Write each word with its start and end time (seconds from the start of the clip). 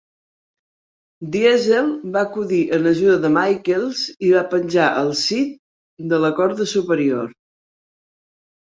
Diesel 1.35 1.91
va 2.15 2.23
acudir 2.29 2.63
en 2.79 2.89
ajuda 2.93 3.19
de 3.27 3.31
Michaels 3.37 4.03
i 4.31 4.35
va 4.39 4.43
penjar 4.57 4.91
el 5.05 5.15
Sid 5.23 5.57
de 6.11 6.25
la 6.27 6.37
corda 6.43 6.71
superior. 6.77 7.33